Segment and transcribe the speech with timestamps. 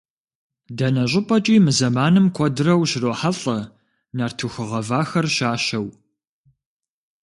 [0.77, 3.57] Дэнэ щӏыпӏэкӏи мы зэманым куэдрэ ущрохьэлӏэ
[4.17, 5.85] нартыху гъэвахэр щащэу.